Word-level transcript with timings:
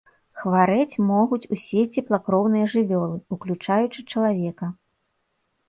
Хварэць 0.43 1.01
могуць 1.09 1.47
усе 1.57 1.81
цеплакроўныя 1.99 2.71
жывёлы, 2.73 3.15
уключаючы 3.39 3.99
чалавека. 4.11 4.65